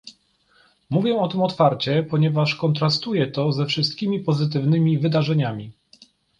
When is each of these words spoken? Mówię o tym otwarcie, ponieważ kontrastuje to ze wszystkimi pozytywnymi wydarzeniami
Mówię 0.89 1.15
o 1.19 1.27
tym 1.27 1.41
otwarcie, 1.41 2.03
ponieważ 2.03 2.55
kontrastuje 2.55 3.27
to 3.27 3.51
ze 3.51 3.65
wszystkimi 3.65 4.19
pozytywnymi 4.19 4.99
wydarzeniami 4.99 5.71